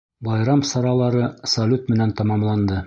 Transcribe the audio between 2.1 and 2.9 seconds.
тамамланды.